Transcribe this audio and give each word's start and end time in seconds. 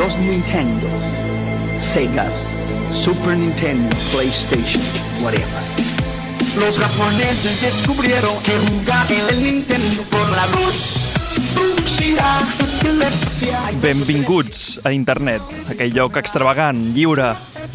los 0.00 0.16
Nintendo, 0.16 0.86
Segas, 1.76 2.50
Super 2.90 3.36
Nintendo, 3.36 3.94
PlayStation, 4.12 4.82
whatever. 5.22 5.44
Los 6.58 6.78
japoneses 6.78 7.60
descubrieron 7.60 8.32
que 8.42 8.52
jugar 8.52 9.12
en 9.12 9.28
el 9.28 9.42
Nintendo 9.44 10.02
por 10.04 10.26
la 10.30 10.46
luz. 10.46 10.96
Benvinguts 13.82 14.80
a 14.84 14.92
internet, 14.92 15.42
aquell 15.68 15.92
lloc 15.92 16.16
extravagant, 16.16 16.94
lliure, 16.96 17.34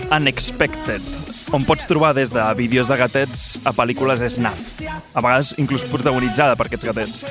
unexpected, 0.10 1.06
on 1.54 1.62
pots 1.62 1.86
trobar 1.86 2.16
des 2.18 2.34
de 2.34 2.42
vídeos 2.58 2.90
de 2.90 2.98
gatets 2.98 3.60
a 3.66 3.74
pel·lícules 3.74 4.26
snaf, 4.34 4.82
a 5.14 5.22
vegades 5.22 5.54
inclús 5.62 5.86
protagonitzada 5.94 6.58
per 6.58 6.72
aquests 6.72 6.90
gatets. 6.90 7.22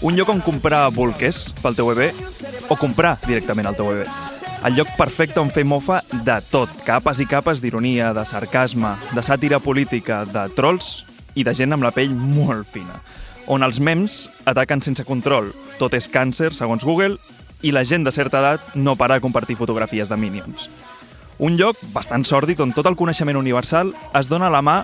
Un 0.00 0.16
lloc 0.16 0.32
on 0.32 0.40
comprar 0.40 0.86
bolquers 0.94 1.50
pel 1.60 1.76
teu 1.76 1.92
bebè 1.92 2.12
o 2.68 2.76
comprar 2.76 3.16
directament 3.26 3.68
al 3.68 3.76
teu 3.76 3.92
bebè. 3.92 4.08
El 4.66 4.74
lloc 4.74 4.90
perfecte 4.98 5.38
on 5.38 5.52
fer 5.54 5.62
mofa 5.62 6.00
de 6.10 6.34
tot, 6.50 6.70
capes 6.86 7.20
i 7.22 7.26
capes 7.30 7.62
d'ironia, 7.62 8.10
de 8.12 8.24
sarcasme, 8.26 8.96
de 9.14 9.22
sàtira 9.22 9.60
política, 9.62 10.24
de 10.26 10.48
trolls 10.56 11.04
i 11.38 11.44
de 11.46 11.54
gent 11.54 11.76
amb 11.76 11.86
la 11.86 11.92
pell 11.94 12.10
molt 12.10 12.66
fina. 12.66 12.98
On 13.46 13.62
els 13.62 13.78
mems 13.80 14.26
ataquen 14.50 14.82
sense 14.82 15.06
control, 15.06 15.52
tot 15.78 15.94
és 15.94 16.10
càncer, 16.10 16.50
segons 16.58 16.84
Google, 16.84 17.16
i 17.62 17.70
la 17.72 17.84
gent 17.86 18.04
de 18.04 18.12
certa 18.12 18.42
edat 18.42 18.74
no 18.74 18.96
para 18.98 19.16
de 19.16 19.24
compartir 19.24 19.56
fotografies 19.56 20.10
de 20.10 20.18
Minions. 20.18 20.68
Un 21.38 21.54
lloc 21.56 21.78
bastant 21.94 22.26
sòrdid 22.26 22.58
on 22.60 22.74
tot 22.74 22.86
el 22.90 22.98
coneixement 22.98 23.38
universal 23.38 23.94
es 24.18 24.26
dona 24.26 24.50
a 24.50 24.54
la 24.54 24.62
mà 24.62 24.80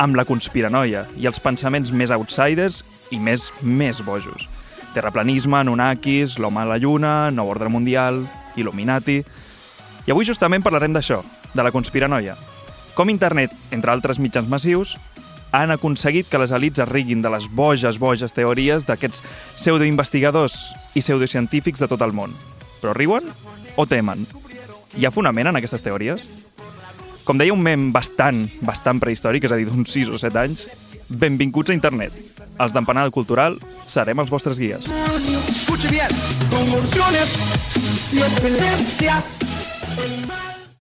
amb 0.00 0.16
la 0.16 0.24
conspiranoia 0.24 1.04
i 1.20 1.28
els 1.28 1.40
pensaments 1.40 1.92
més 1.92 2.12
outsiders 2.14 2.80
i 3.12 3.20
més, 3.20 3.50
més 3.60 4.00
bojos. 4.04 4.48
Terraplanisme, 4.98 5.60
Anunnakis, 5.60 6.40
l'home 6.42 6.64
a 6.64 6.66
la 6.66 6.76
lluna, 6.82 7.30
nou 7.30 7.46
ordre 7.46 7.70
mundial, 7.70 8.24
Illuminati... 8.58 9.22
I 10.08 10.10
avui 10.10 10.24
justament 10.24 10.64
parlarem 10.64 10.94
d'això, 10.96 11.18
de 11.52 11.62
la 11.62 11.70
conspiranoia. 11.70 12.32
Com 12.96 13.12
internet, 13.12 13.52
entre 13.76 13.92
altres 13.92 14.18
mitjans 14.18 14.48
massius, 14.48 14.94
han 15.52 15.70
aconseguit 15.70 16.26
que 16.32 16.40
les 16.40 16.50
elites 16.56 16.82
es 16.82 16.88
riguin 16.88 17.20
de 17.22 17.30
les 17.30 17.46
boges, 17.52 18.00
boges 18.00 18.34
teories 18.34 18.88
d'aquests 18.88 19.22
pseudoinvestigadors 19.58 20.56
i 20.96 21.04
pseudocientífics 21.04 21.84
de 21.84 21.90
tot 21.92 22.02
el 22.02 22.16
món. 22.16 22.34
Però 22.80 22.96
riuen 22.96 23.28
o 23.76 23.86
temen? 23.86 24.24
Hi 24.96 25.06
ha 25.06 25.14
fonament 25.14 25.52
en 25.52 25.60
aquestes 25.60 25.84
teories? 25.84 26.26
Com 27.28 27.36
deia 27.36 27.52
un 27.52 27.60
mem 27.60 27.90
bastant, 27.92 28.46
bastant 28.64 28.96
prehistòric, 29.02 29.44
és 29.44 29.52
a 29.52 29.58
dir, 29.60 29.66
d'uns 29.68 29.92
6 29.92 30.08
o 30.16 30.18
7 30.20 30.40
anys, 30.40 30.64
benvinguts 31.12 31.68
a 31.68 31.76
internet. 31.76 32.16
Els 32.56 32.72
d'Empanada 32.72 33.12
Cultural 33.12 33.60
serem 33.84 34.24
els 34.24 34.32
vostres 34.32 34.56
guies. 34.56 34.88
Escuche 35.52 35.92
bien, 35.92 36.08
convulsiones 36.48 37.36
y 38.16 38.24